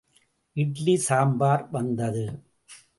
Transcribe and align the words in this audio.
இட்லி, 0.55 0.95
சாம்பார் 0.97 1.67
வந்தது. 1.71 2.25